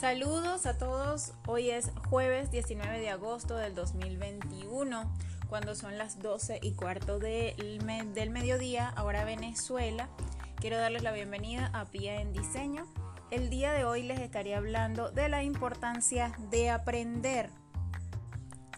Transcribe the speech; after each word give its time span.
Saludos 0.00 0.64
a 0.64 0.78
todos, 0.78 1.34
hoy 1.46 1.68
es 1.68 1.90
jueves 2.08 2.50
19 2.50 3.00
de 3.00 3.10
agosto 3.10 3.56
del 3.56 3.74
2021, 3.74 5.14
cuando 5.50 5.74
son 5.74 5.98
las 5.98 6.22
12 6.22 6.58
y 6.62 6.72
cuarto 6.72 7.18
del, 7.18 7.84
del 8.14 8.30
mediodía, 8.30 8.88
ahora 8.96 9.26
Venezuela. 9.26 10.08
Quiero 10.56 10.78
darles 10.78 11.02
la 11.02 11.12
bienvenida 11.12 11.70
a 11.74 11.84
Pía 11.84 12.22
en 12.22 12.32
Diseño. 12.32 12.86
El 13.30 13.50
día 13.50 13.74
de 13.74 13.84
hoy 13.84 14.02
les 14.02 14.20
estaré 14.20 14.54
hablando 14.54 15.10
de 15.10 15.28
la 15.28 15.42
importancia 15.42 16.32
de 16.50 16.70
aprender. 16.70 17.50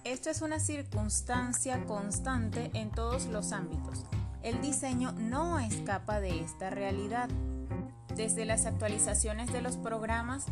Esto 0.02 0.28
es 0.28 0.42
una 0.42 0.58
circunstancia 0.58 1.84
constante 1.84 2.72
en 2.74 2.90
todos 2.90 3.26
los 3.26 3.52
ámbitos. 3.52 4.06
El 4.42 4.60
diseño 4.60 5.12
no 5.12 5.60
escapa 5.60 6.18
de 6.18 6.40
esta 6.40 6.70
realidad. 6.70 7.28
Desde 8.16 8.44
las 8.44 8.66
actualizaciones 8.66 9.52
de 9.52 9.62
los 9.62 9.76
programas 9.76 10.46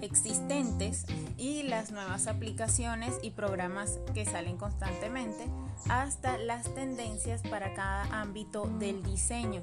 existentes 0.00 1.06
y 1.36 1.62
las 1.62 1.90
nuevas 1.90 2.26
aplicaciones 2.26 3.14
y 3.22 3.30
programas 3.30 3.98
que 4.14 4.24
salen 4.24 4.56
constantemente 4.56 5.46
hasta 5.88 6.38
las 6.38 6.74
tendencias 6.74 7.42
para 7.42 7.74
cada 7.74 8.20
ámbito 8.20 8.66
del 8.78 9.02
diseño. 9.02 9.62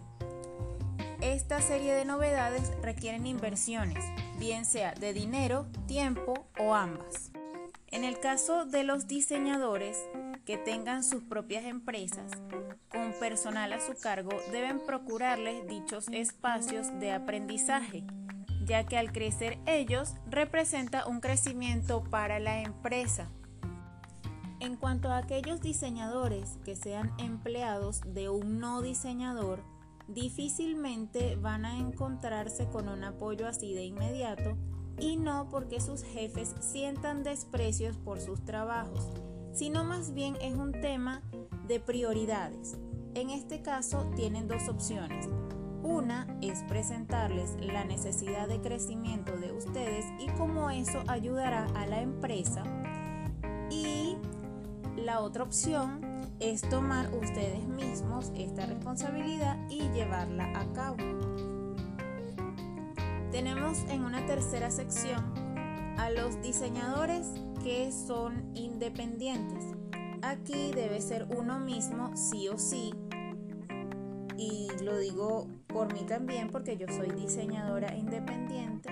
Esta 1.22 1.62
serie 1.62 1.94
de 1.94 2.06
novedades 2.06 2.72
requieren 2.82 3.28
inversiones, 3.28 4.04
bien 4.40 4.66
sea 4.66 4.94
de 4.96 5.14
dinero, 5.14 5.68
tiempo 5.88 6.34
o 6.58 6.74
ambas. 6.74 7.32
En 7.88 8.04
el 8.04 8.20
caso 8.20 8.66
de 8.66 8.84
los 8.84 9.08
diseñadores 9.08 9.98
que 10.46 10.58
tengan 10.58 11.04
sus 11.04 11.22
propias 11.22 11.66
empresas 11.66 12.32
personal 13.22 13.72
a 13.72 13.80
su 13.80 13.94
cargo, 13.94 14.32
deben 14.52 14.82
procurarles 14.86 15.66
dichos 15.68 16.08
espacios 16.10 16.88
de 17.00 17.14
aprendizaje 17.14 18.04
ya 18.66 18.86
que 18.86 18.98
al 18.98 19.12
crecer 19.12 19.60
ellos 19.66 20.14
representa 20.28 21.08
un 21.08 21.20
crecimiento 21.20 22.04
para 22.04 22.40
la 22.40 22.62
empresa. 22.62 23.30
En 24.60 24.76
cuanto 24.76 25.10
a 25.10 25.18
aquellos 25.18 25.62
diseñadores 25.62 26.58
que 26.64 26.76
sean 26.76 27.12
empleados 27.18 28.02
de 28.06 28.30
un 28.30 28.60
no 28.60 28.82
diseñador, 28.82 29.64
difícilmente 30.08 31.36
van 31.36 31.66
a 31.66 31.80
encontrarse 31.80 32.68
con 32.70 32.88
un 32.88 33.04
apoyo 33.04 33.48
así 33.48 33.74
de 33.74 33.86
inmediato 33.86 34.58
y 35.00 35.16
no 35.18 35.50
porque 35.50 35.82
sus 35.82 36.04
jefes 36.04 36.54
sientan 36.60 37.24
desprecios 37.24 37.98
por 37.98 38.20
sus 38.20 38.46
trabajos, 38.46 39.10
sino 39.54 39.84
más 39.84 40.14
bien 40.14 40.36
es 40.42 40.56
un 40.56 40.74
tema 40.74 41.24
de 41.68 41.80
prioridades. 41.80 42.78
En 43.14 43.30
este 43.30 43.62
caso 43.62 44.10
tienen 44.16 44.48
dos 44.48 44.68
opciones 44.70 45.28
una 45.84 46.28
es 46.42 46.64
presentarles 46.64 47.58
la 47.60 47.84
necesidad 47.84 48.48
de 48.48 48.62
crecimiento 48.62 49.36
de 49.38 49.52
ustedes 49.52 50.06
y 50.20 50.28
cómo 50.38 50.70
eso 50.70 51.02
ayudará 51.08 51.66
a 51.76 51.88
la 51.88 52.02
empresa. 52.02 52.64
Y 53.72 54.16
la 54.96 55.22
otra 55.22 55.44
opción 55.44 56.02
es 56.40 56.62
tomar 56.62 57.12
ustedes 57.16 57.68
mismos 57.68 58.32
esta 58.36 58.68
responsabilidad 58.68 59.58
y 59.70 59.90
llevarla 59.90 60.52
a 60.60 60.72
cabo. 60.74 60.98
Tenemos 63.32 63.80
en 63.90 64.04
una 64.04 64.26
tercera 64.26 64.70
sección 64.70 65.34
a 65.98 66.12
los 66.12 66.42
diseñadores 66.44 67.28
que 67.64 67.92
son 67.92 68.52
independientes. 68.54 69.71
Aquí 70.22 70.72
debe 70.74 71.02
ser 71.02 71.28
uno 71.36 71.60
mismo 71.60 72.16
sí 72.16 72.48
o 72.48 72.58
sí 72.58 72.94
y 74.42 74.68
lo 74.84 74.98
digo 74.98 75.48
por 75.68 75.94
mí 75.94 76.02
también 76.08 76.50
porque 76.50 76.76
yo 76.76 76.88
soy 76.88 77.12
diseñadora 77.12 77.96
independiente, 77.96 78.90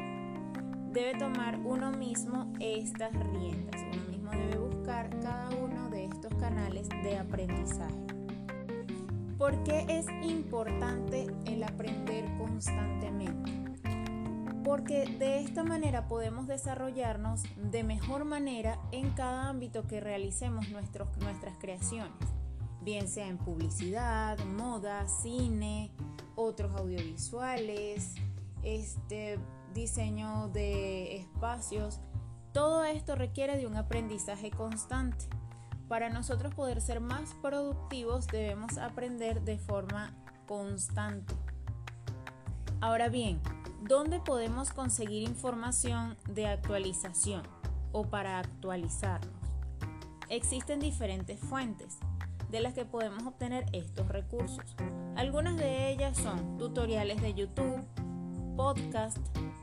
debe 0.92 1.18
tomar 1.18 1.60
uno 1.66 1.92
mismo 1.92 2.54
estas 2.60 3.12
riendas. 3.32 3.82
Uno 3.92 4.04
mismo 4.12 4.32
debe 4.32 4.58
buscar 4.58 5.10
cada 5.22 5.50
uno 5.58 5.90
de 5.90 6.06
estos 6.06 6.34
canales 6.36 6.88
de 7.04 7.18
aprendizaje. 7.18 7.96
¿Por 9.40 9.64
qué 9.64 9.86
es 9.88 10.06
importante 10.22 11.26
el 11.46 11.64
aprender 11.64 12.26
constantemente? 12.38 13.79
Porque 14.70 15.08
de 15.18 15.40
esta 15.40 15.64
manera 15.64 16.08
podemos 16.08 16.46
desarrollarnos 16.46 17.42
de 17.72 17.84
mejor 17.84 18.24
manera 18.24 18.78
en 18.92 19.10
cada 19.16 19.50
ámbito 19.50 19.88
que 19.88 20.00
realicemos 20.00 20.70
nuestras 20.70 21.58
creaciones 21.58 22.14
bien 22.82 23.08
sea 23.08 23.28
en 23.28 23.38
publicidad, 23.38 24.38
moda, 24.46 25.08
cine, 25.08 25.92
otros 26.36 26.76
audiovisuales, 26.76 28.14
este 28.64 29.40
diseño 29.74 30.50
de 30.50 31.18
espacios. 31.18 32.00
Todo 32.54 32.84
esto 32.84 33.16
requiere 33.16 33.58
de 33.58 33.68
un 33.68 33.76
aprendizaje 33.76 34.52
constante. 34.52 35.26
Para 35.88 36.10
nosotros 36.10 36.54
poder 36.54 36.82
ser 36.82 37.00
más 37.00 37.34
productivos 37.42 38.28
debemos 38.28 38.78
aprender 38.78 39.42
de 39.42 39.58
forma 39.58 40.14
constante. 40.48 41.34
Ahora 42.82 43.10
bien, 43.10 43.42
¿dónde 43.82 44.20
podemos 44.20 44.72
conseguir 44.72 45.28
información 45.28 46.18
de 46.28 46.48
actualización 46.48 47.44
o 47.92 48.04
para 48.04 48.40
actualizarnos? 48.40 49.34
Existen 50.30 50.80
diferentes 50.80 51.40
fuentes 51.40 51.98
de 52.50 52.62
las 52.62 52.74
que 52.74 52.86
podemos 52.86 53.26
obtener 53.26 53.66
estos 53.74 54.08
recursos. 54.08 54.76
Algunas 55.16 55.58
de 55.58 55.92
ellas 55.92 56.18
son 56.18 56.58
tutoriales 56.58 57.22
de 57.22 57.34
YouTube, 57.34 57.84
podcast, 58.56 59.18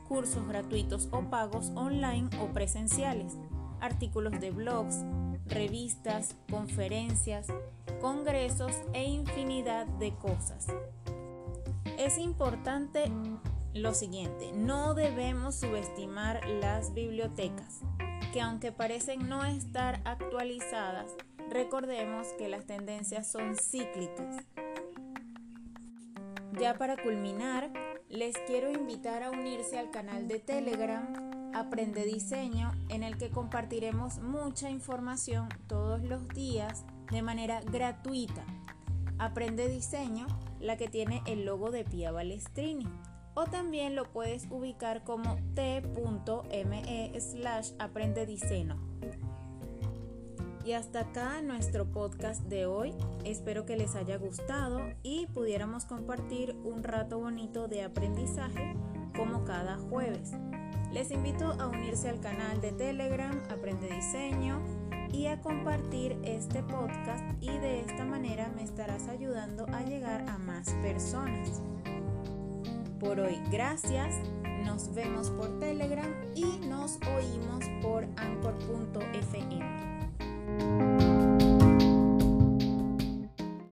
cursos 0.07 0.47
gratuitos 0.47 1.09
o 1.11 1.21
pagos 1.21 1.71
online 1.75 2.29
o 2.41 2.47
presenciales, 2.47 3.37
artículos 3.81 4.39
de 4.39 4.51
blogs, 4.51 5.03
revistas, 5.47 6.35
conferencias, 6.49 7.47
congresos 8.01 8.73
e 8.93 9.03
infinidad 9.05 9.85
de 9.85 10.15
cosas. 10.15 10.67
Es 11.97 12.17
importante 12.17 13.11
lo 13.73 13.93
siguiente, 13.93 14.51
no 14.53 14.93
debemos 14.93 15.55
subestimar 15.55 16.47
las 16.47 16.93
bibliotecas, 16.93 17.81
que 18.33 18.41
aunque 18.41 18.71
parecen 18.71 19.29
no 19.29 19.43
estar 19.45 20.01
actualizadas, 20.05 21.15
Recordemos 21.49 22.27
que 22.37 22.49
las 22.49 22.65
tendencias 22.65 23.25
son 23.31 23.55
cíclicas. 23.55 24.43
Ya 26.59 26.77
para 26.77 26.97
culminar, 26.97 27.71
les 28.09 28.37
quiero 28.47 28.71
invitar 28.71 29.23
a 29.23 29.31
unirse 29.31 29.77
al 29.77 29.89
canal 29.89 30.27
de 30.27 30.39
Telegram 30.39 31.07
Aprende 31.53 32.03
Diseño, 32.03 32.73
en 32.89 33.03
el 33.03 33.17
que 33.17 33.29
compartiremos 33.29 34.19
mucha 34.19 34.69
información 34.69 35.47
todos 35.67 36.03
los 36.03 36.27
días 36.29 36.83
de 37.11 37.21
manera 37.21 37.61
gratuita. 37.61 38.45
Aprende 39.17 39.69
Diseño, 39.69 40.27
la 40.59 40.75
que 40.75 40.89
tiene 40.89 41.21
el 41.25 41.45
logo 41.45 41.71
de 41.71 41.85
Pia 41.85 42.11
Balestrini. 42.11 42.87
O 43.39 43.45
también 43.45 43.95
lo 43.95 44.05
puedes 44.05 44.47
ubicar 44.49 45.03
como 45.03 45.37
t.me 45.53 47.21
slash 47.21 47.69
aprende 47.77 48.25
diseño. 48.25 48.79
Y 50.65 50.71
hasta 50.71 51.01
acá 51.01 51.43
nuestro 51.43 51.85
podcast 51.85 52.41
de 52.45 52.65
hoy. 52.65 52.95
Espero 53.25 53.67
que 53.67 53.77
les 53.77 53.95
haya 53.95 54.17
gustado 54.17 54.81
y 55.03 55.27
pudiéramos 55.27 55.85
compartir 55.85 56.55
un 56.63 56.81
rato 56.81 57.19
bonito 57.19 57.67
de 57.67 57.83
aprendizaje 57.83 58.75
como 59.15 59.45
cada 59.45 59.77
jueves. 59.77 60.31
Les 60.91 61.11
invito 61.11 61.45
a 61.59 61.67
unirse 61.67 62.09
al 62.09 62.19
canal 62.19 62.59
de 62.59 62.71
Telegram 62.71 63.39
Aprende 63.51 63.87
Diseño 63.87 64.63
y 65.13 65.27
a 65.27 65.41
compartir 65.41 66.17
este 66.23 66.63
podcast 66.63 67.23
y 67.39 67.55
de 67.59 67.81
esta 67.81 68.03
manera 68.03 68.51
me 68.55 68.63
estarás 68.63 69.07
ayudando 69.07 69.67
a 69.67 69.83
llegar 69.83 70.27
a 70.27 70.39
más 70.39 70.73
personas. 70.81 71.61
Por 72.99 73.19
hoy, 73.19 73.39
gracias. 73.51 74.15
Nos 74.65 74.93
vemos 74.93 75.29
por 75.29 75.59
Telegram 75.59 76.26